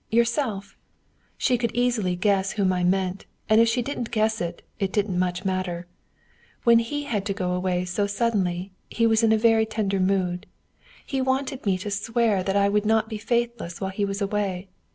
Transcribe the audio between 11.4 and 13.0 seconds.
to make me swear that I would